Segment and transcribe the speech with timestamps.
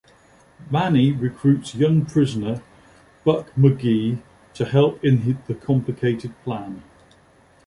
[0.71, 2.63] Manny recruits young prisoner
[3.23, 4.19] Buck McGeehy
[4.55, 6.81] to help in the complicated plan.